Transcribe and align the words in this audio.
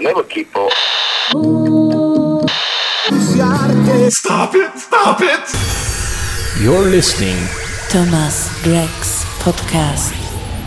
Never 0.00 0.24
keep 0.24 0.54
up. 0.54 0.72
Stop 4.10 4.54
it! 4.54 4.78
Stop 4.78 5.20
it! 5.22 6.62
You're 6.62 6.84
listening 6.90 7.38
to 7.88 8.04
Thomas 8.04 8.48
Drex 8.60 9.24
Podcast. 9.40 10.12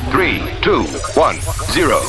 Three, 0.10 0.42
two, 0.62 0.84
one, 1.14 1.38
zero. 1.72 2.02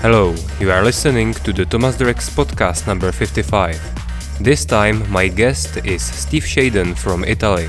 Hello, 0.00 0.34
you 0.60 0.70
are 0.70 0.82
listening 0.82 1.34
to 1.34 1.52
the 1.52 1.66
Thomas 1.66 1.96
Drex 1.96 2.30
podcast 2.30 2.86
number 2.86 3.12
55. 3.12 3.78
This 4.40 4.64
time 4.64 5.08
my 5.10 5.28
guest 5.28 5.76
is 5.84 6.02
Steve 6.02 6.44
Shaden 6.44 6.96
from 6.96 7.22
Italy. 7.22 7.68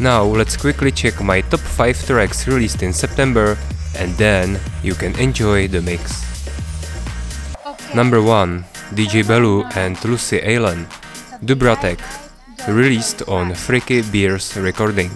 Now 0.00 0.24
let's 0.24 0.56
quickly 0.56 0.90
check 0.90 1.20
my 1.20 1.42
top 1.42 1.60
5 1.60 2.06
tracks 2.06 2.48
released 2.48 2.82
in 2.82 2.94
September 2.94 3.58
and 3.98 4.16
then 4.16 4.58
you 4.82 4.94
can 4.94 5.12
enjoy 5.20 5.68
the 5.68 5.82
mix. 5.82 6.24
Number 7.94 8.22
1 8.22 8.64
DJ 8.96 9.22
Bellu 9.22 9.68
and 9.76 10.02
Lucy 10.02 10.40
Allen, 10.40 10.86
Dubratek, 11.44 12.00
released 12.66 13.28
on 13.28 13.52
Freaky 13.54 14.00
Beers 14.00 14.56
recording. 14.56 15.10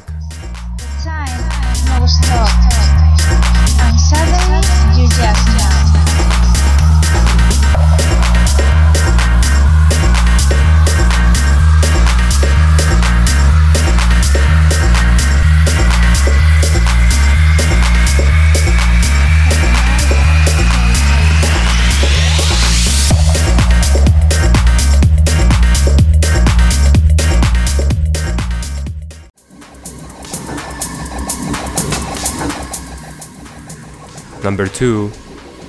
Number 34.45 34.67
2 34.67 35.11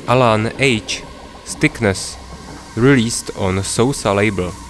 Alan 0.06 0.52
H. 0.60 1.02
Stickness, 1.46 2.18
released 2.76 3.32
on 3.38 3.64
Sosa 3.64 4.14
label. 4.14 4.65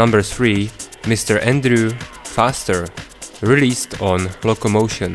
Number 0.00 0.22
3 0.22 0.68
Mr. 1.12 1.44
Andrew 1.44 1.90
Faster, 2.24 2.88
released 3.42 4.00
on 4.00 4.30
Locomotion. 4.44 5.14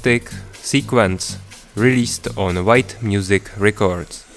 Ostic 0.00 0.30
Sequence, 0.54 1.36
released 1.76 2.26
on 2.38 2.64
White 2.64 3.02
Music 3.02 3.50
Records. 3.58 4.29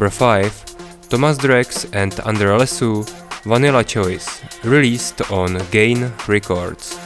Number 0.00 0.16
5 0.16 1.10
Thomas 1.10 1.36
Drex 1.36 1.86
and 1.92 2.18
Andrea 2.20 2.56
Lesu 2.56 3.06
Vanilla 3.44 3.84
Choice, 3.84 4.40
released 4.64 5.30
on 5.30 5.60
Gain 5.70 6.10
Records. 6.26 6.99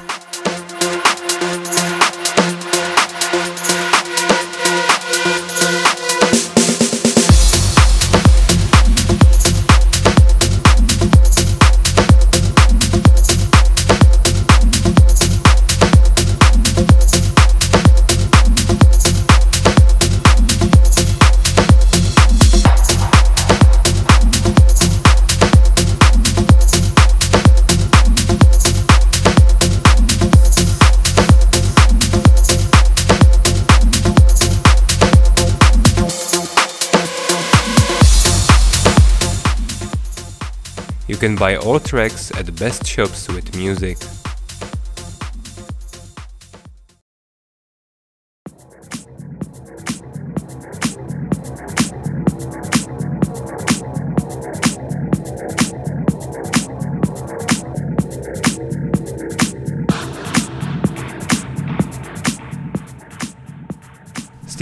Can 41.25 41.37
buy 41.37 41.57
all 41.57 41.81
tracks 41.81 42.31
at 42.33 42.45
the 42.45 42.53
best 42.53 42.87
shops 42.87 43.29
with 43.29 43.57
music. 43.57 43.97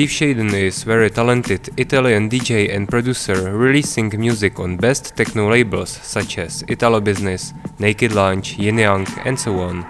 Steve 0.03 0.37
Shaden 0.37 0.53
is 0.53 0.83
a 0.83 0.87
very 0.87 1.11
talented 1.11 1.69
Italian 1.79 2.29
DJ 2.29 2.75
and 2.75 2.89
producer 2.89 3.53
releasing 3.53 4.11
music 4.19 4.59
on 4.59 4.77
best 4.77 5.17
techno 5.17 5.49
labels 5.49 5.91
such 5.91 6.39
as 6.39 6.65
Italo 6.67 7.01
Business, 7.01 7.55
Naked 7.79 8.11
Lunch, 8.11 8.59
Yin 8.59 8.79
Yang 8.79 9.07
and 9.25 9.39
so 9.39 9.61
on. 9.61 9.87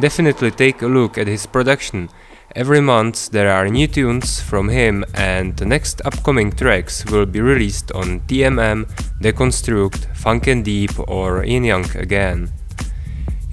Definitely 0.00 0.50
take 0.50 0.82
a 0.82 0.88
look 0.88 1.16
at 1.16 1.28
his 1.28 1.46
production. 1.46 2.08
Every 2.56 2.80
month 2.80 3.30
there 3.30 3.52
are 3.52 3.68
new 3.68 3.86
tunes 3.86 4.40
from 4.40 4.68
him 4.68 5.04
and 5.14 5.56
the 5.56 5.64
next 5.64 6.02
upcoming 6.04 6.50
tracks 6.50 7.04
will 7.04 7.26
be 7.26 7.40
released 7.40 7.92
on 7.92 8.22
TMM, 8.26 8.88
Deconstruct, 9.20 10.16
Funk 10.16 10.48
and 10.48 10.64
Deep 10.64 10.98
or 11.06 11.44
Yin 11.44 11.62
Yang 11.62 11.96
again. 11.98 12.65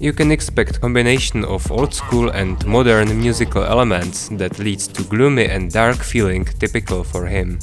You 0.03 0.11
can 0.11 0.33
expect 0.33 0.81
combination 0.81 1.45
of 1.45 1.71
old 1.71 1.93
school 1.93 2.29
and 2.31 2.59
modern 2.67 3.17
musical 3.17 3.63
elements 3.63 4.27
that 4.33 4.59
leads 4.59 4.85
to 4.89 5.03
gloomy 5.03 5.45
and 5.45 5.71
dark 5.71 5.99
feeling 6.03 6.43
typical 6.43 7.05
for 7.05 7.25
him. 7.25 7.59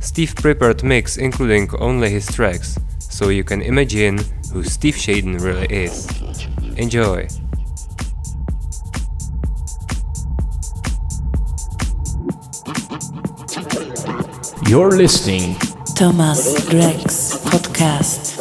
Steve 0.00 0.34
prepared 0.34 0.82
mix 0.82 1.18
including 1.18 1.70
only 1.78 2.10
his 2.10 2.26
tracks, 2.26 2.76
so 2.98 3.28
you 3.28 3.44
can 3.44 3.62
imagine 3.62 4.18
who 4.52 4.64
Steve 4.64 4.96
Shaden 4.96 5.40
really 5.40 5.68
is. 5.70 6.08
Enjoy! 6.76 7.28
You're 14.68 14.90
listening 14.90 15.54
Thomas 15.94 16.58
Drex 16.66 17.38
Podcast. 17.46 18.32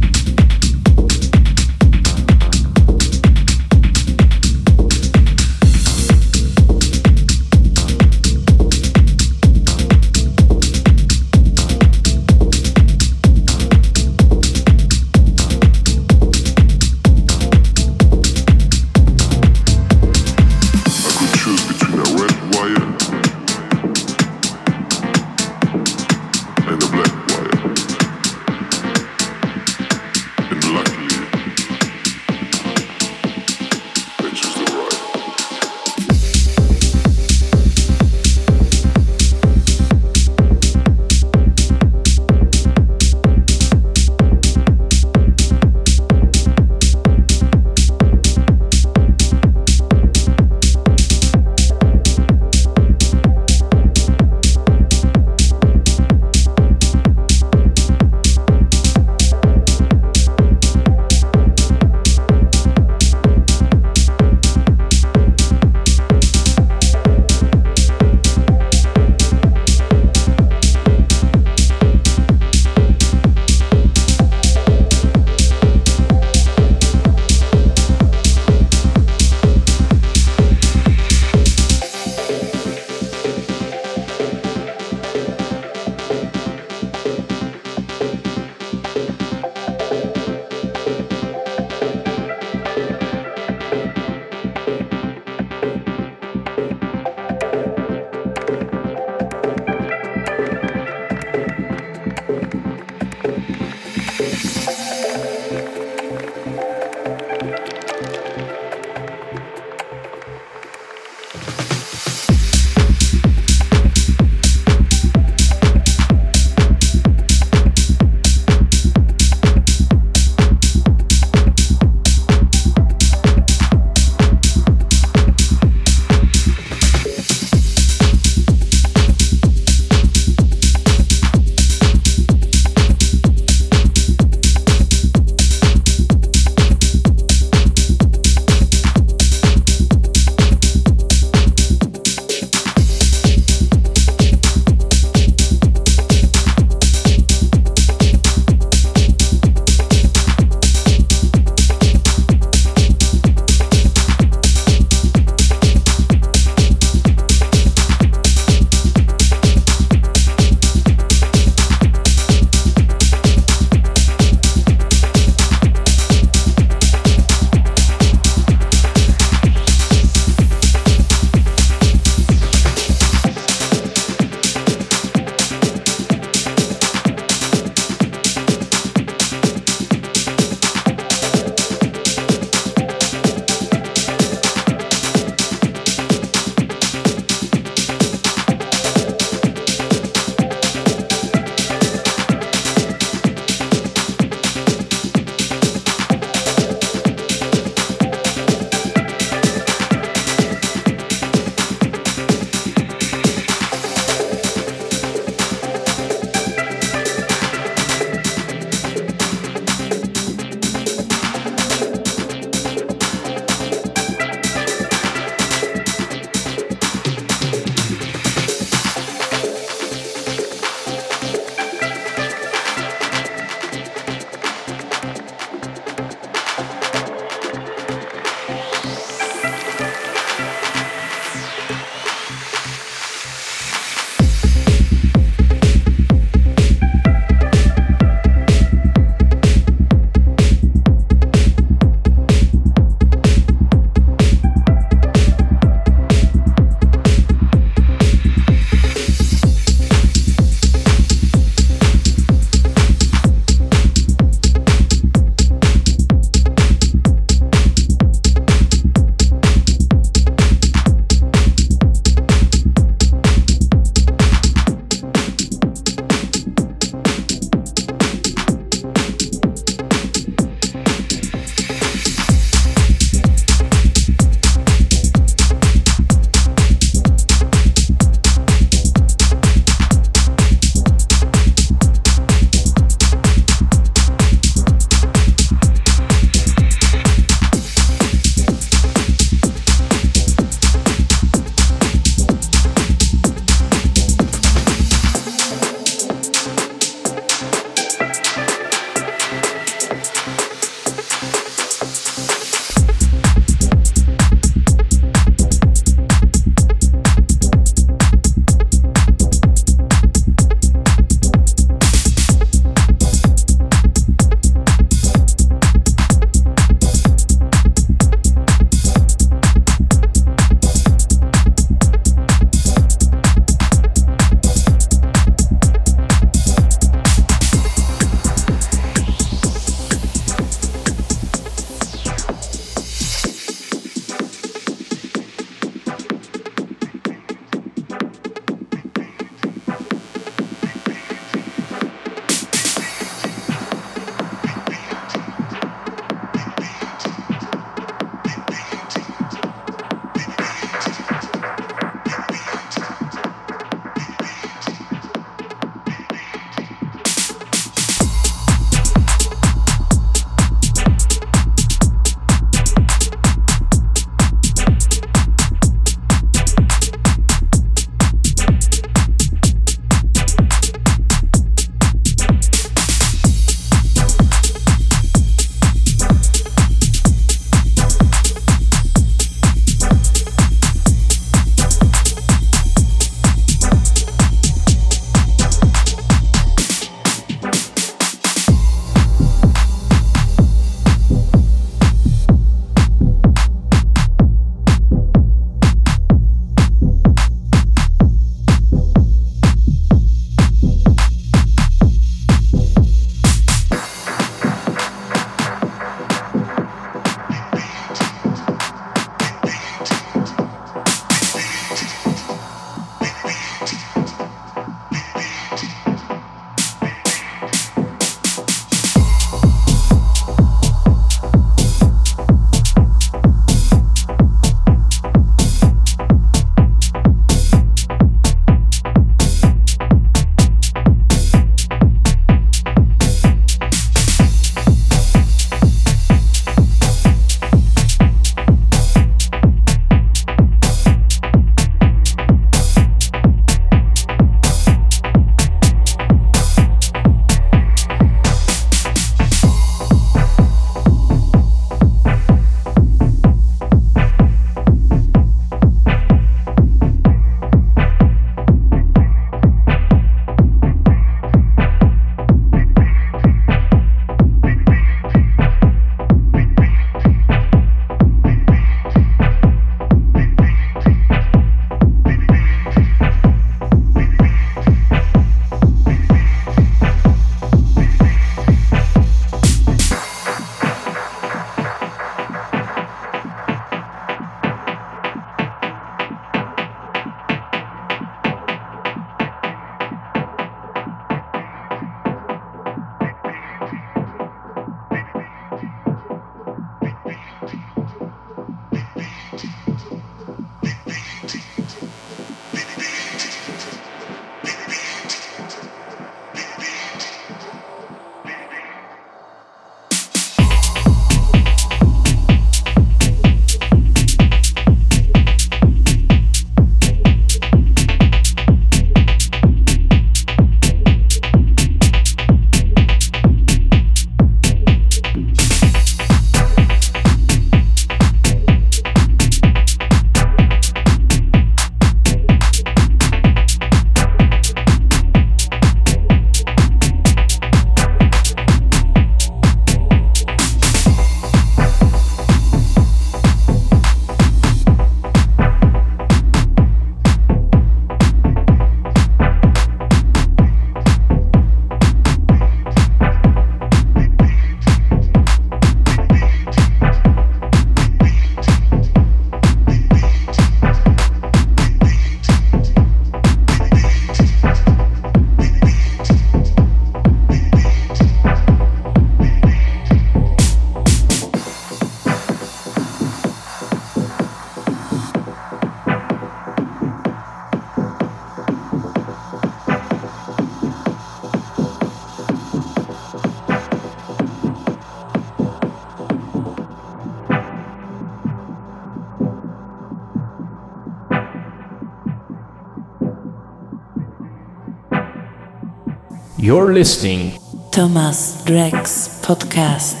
You're 596.51 596.73
listening 596.73 597.39
Thomas 597.71 598.43
Drex 598.43 599.23
Podcast. 599.23 600.00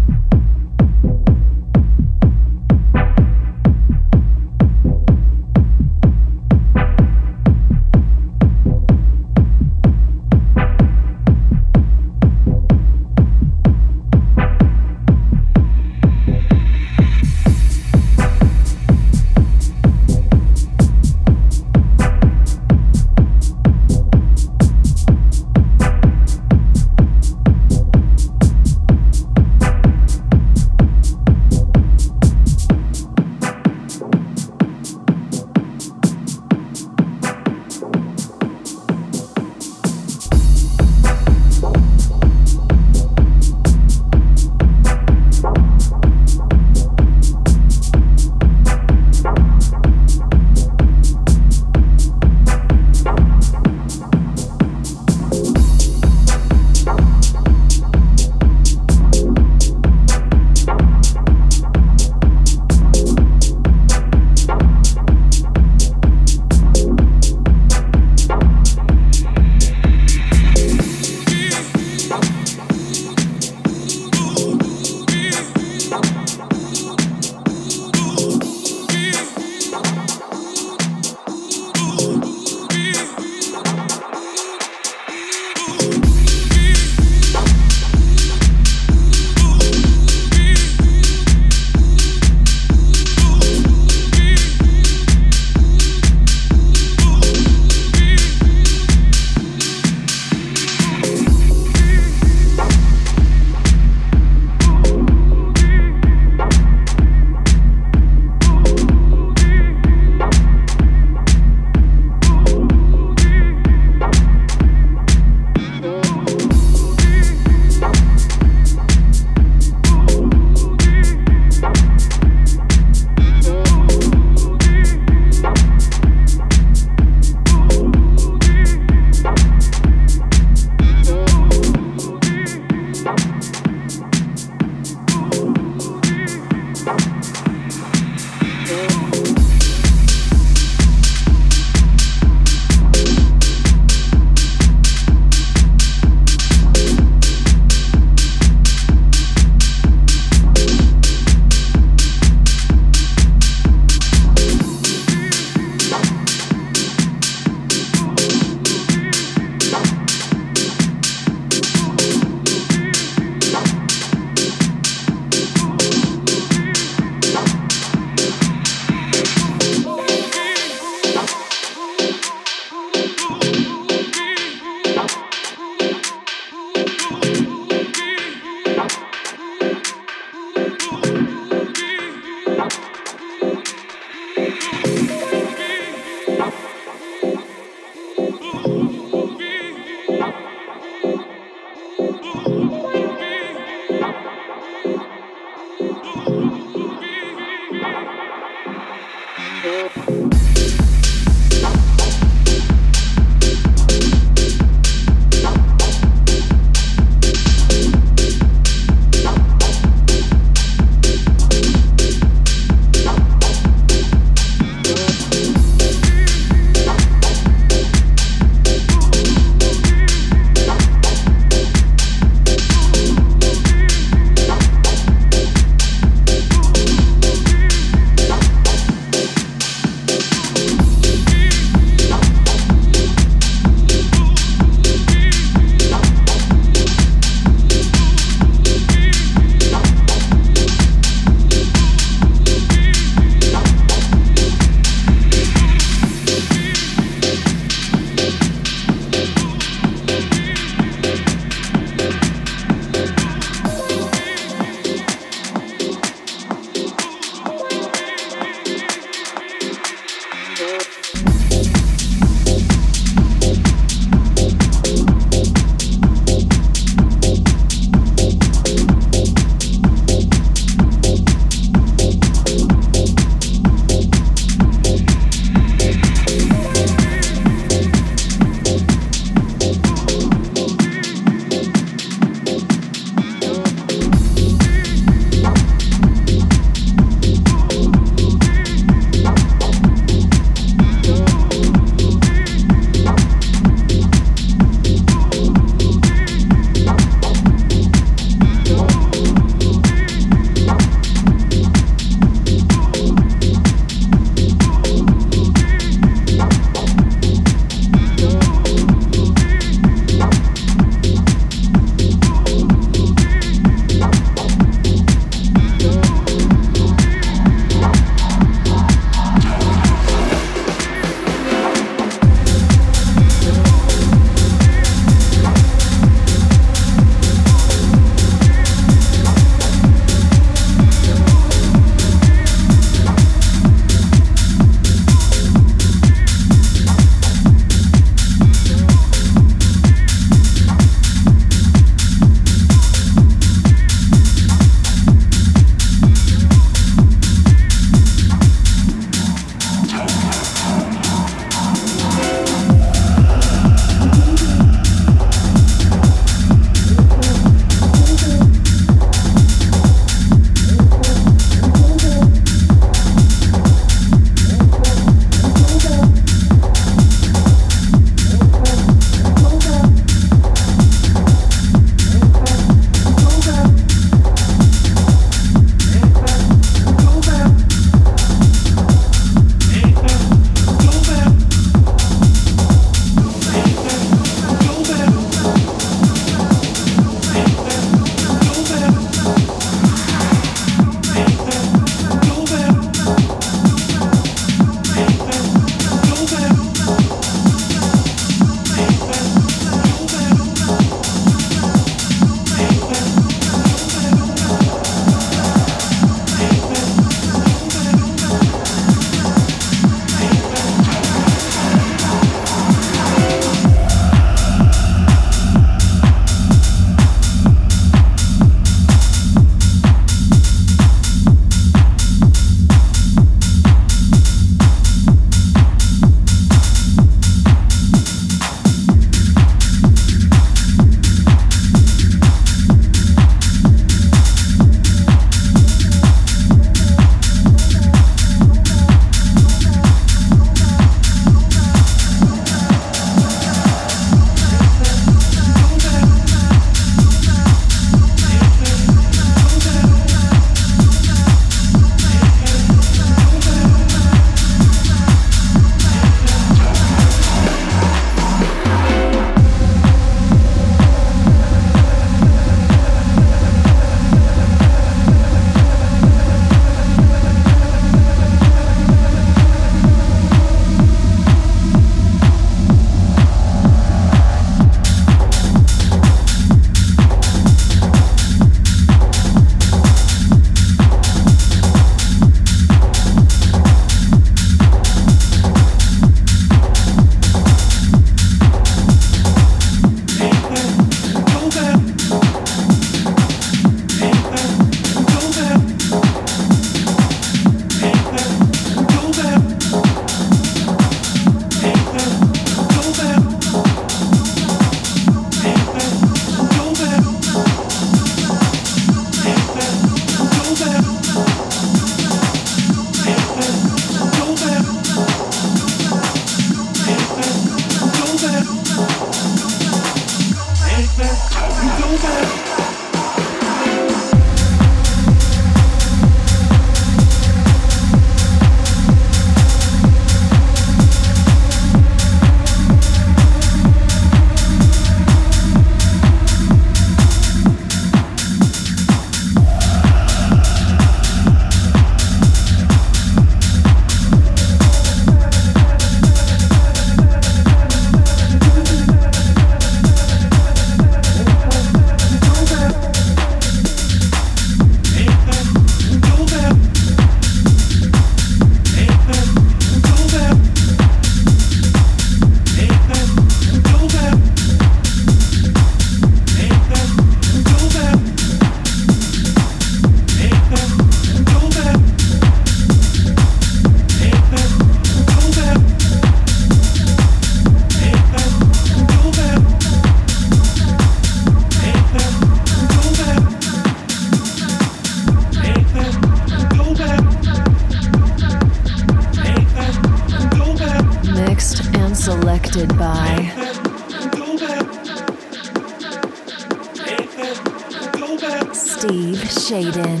Steve 598.80 599.28
Shaden. 599.28 600.00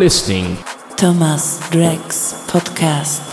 Listening 0.00 0.56
Thomas 0.96 1.60
Drex 1.68 2.32
Podcast. 2.48 3.29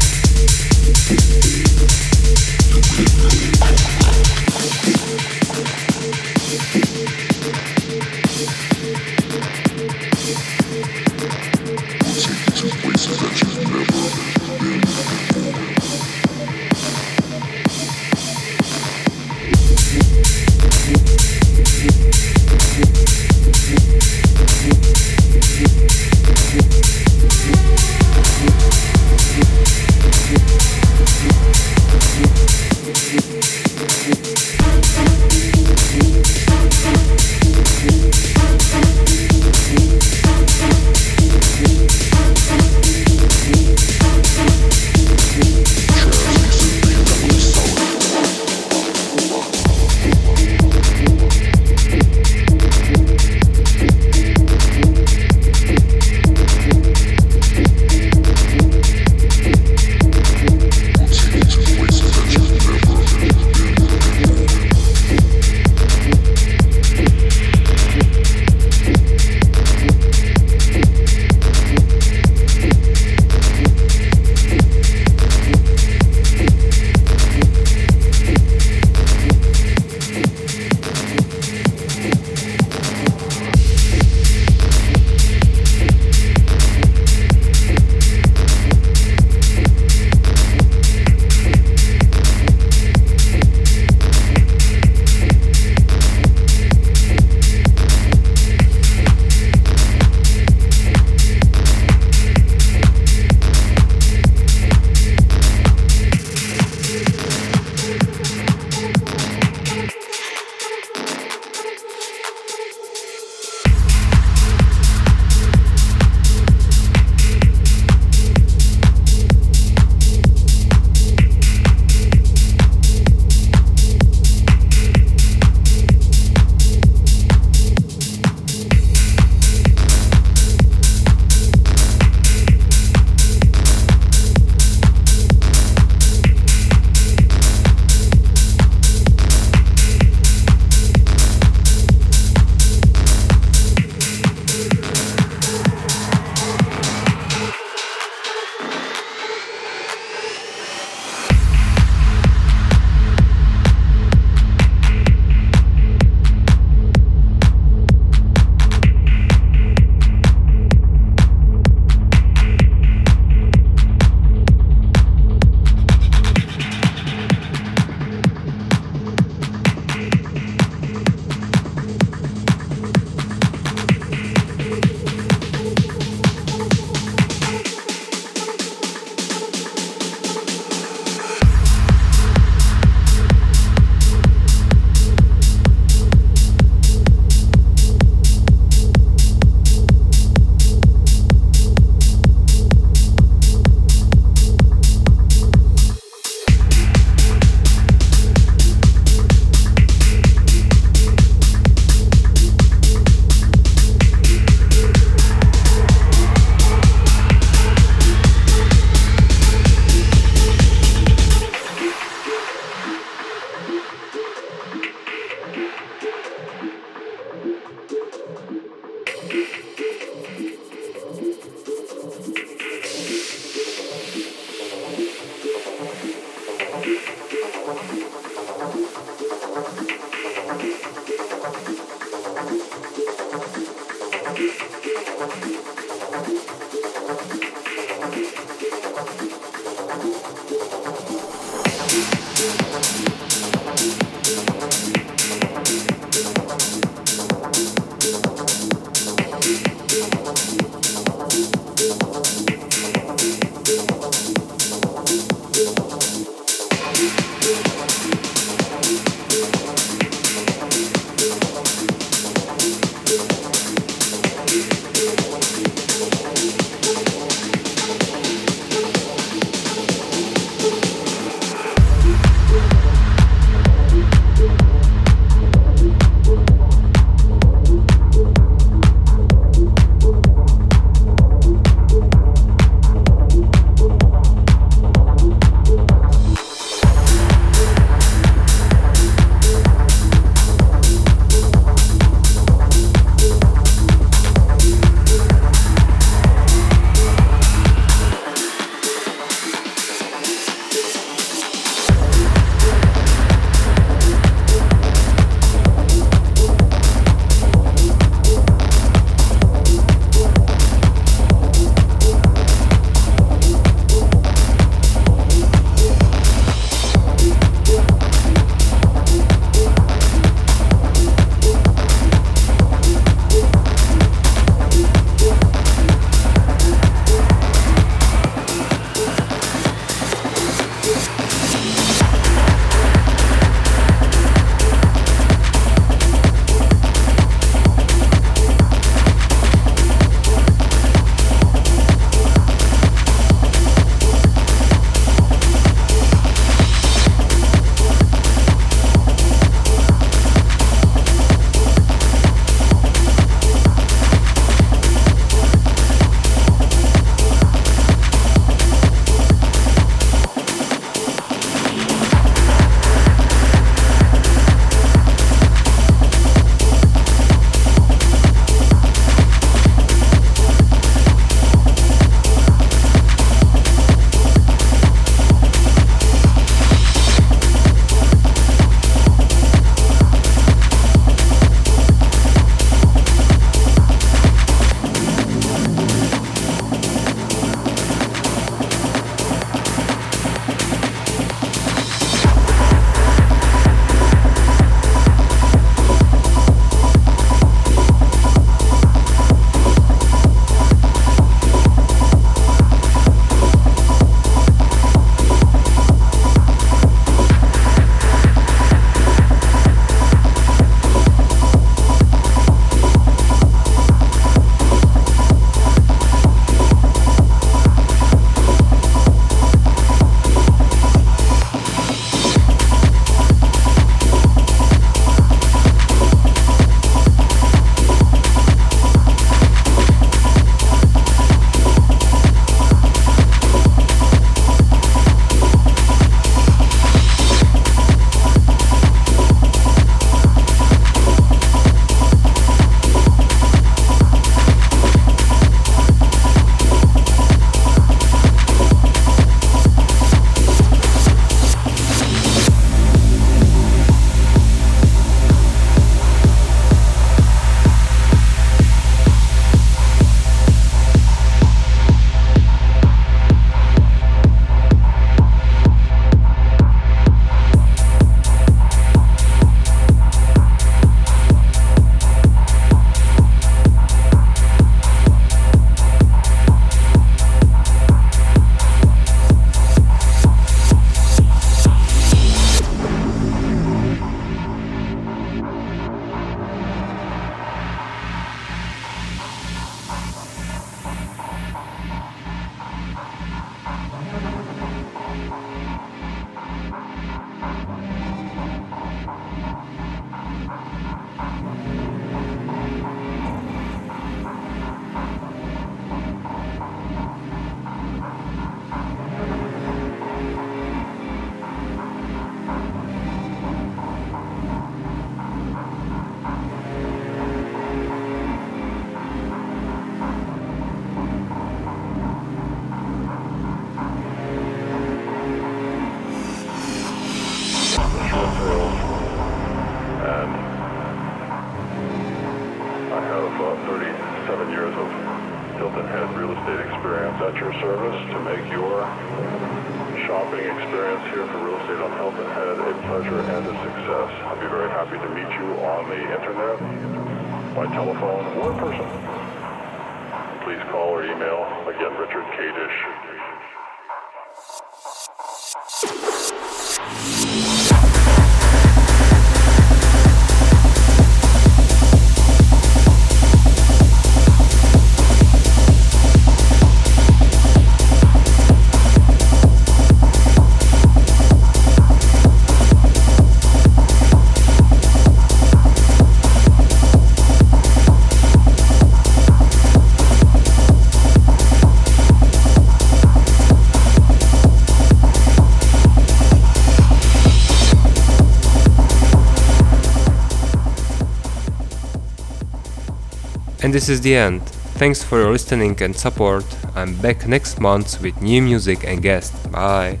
And 593.70 593.74
this 593.76 593.88
is 593.88 594.00
the 594.00 594.16
end. 594.16 594.42
Thanks 594.82 595.00
for 595.00 595.20
your 595.20 595.30
listening 595.30 595.80
and 595.80 595.94
support. 595.94 596.44
I'm 596.74 596.96
back 596.96 597.28
next 597.28 597.60
month 597.60 598.02
with 598.02 598.20
new 598.20 598.42
music 598.42 598.82
and 598.82 599.00
guests. 599.00 599.46
Bye. 599.46 600.00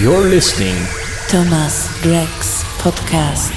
You're 0.00 0.26
listening 0.26 0.74
Thomas 1.28 1.86
Drex 2.02 2.64
Podcast. 2.82 3.52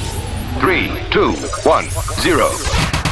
Three, 0.60 0.92
two, 1.10 1.32
one, 1.68 1.90
zero. 2.22 2.52